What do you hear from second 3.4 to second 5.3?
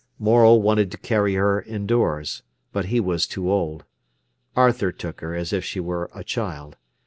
old. Arthur took